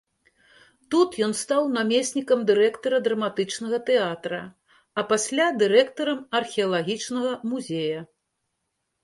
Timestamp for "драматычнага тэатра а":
3.09-5.05